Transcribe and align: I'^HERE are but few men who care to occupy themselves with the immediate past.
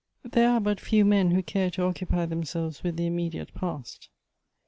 I'^HERE 0.27 0.49
are 0.53 0.59
but 0.59 0.79
few 0.79 1.05
men 1.05 1.29
who 1.29 1.43
care 1.43 1.69
to 1.69 1.83
occupy 1.83 2.25
themselves 2.25 2.81
with 2.83 2.97
the 2.97 3.05
immediate 3.05 3.53
past. 3.53 4.09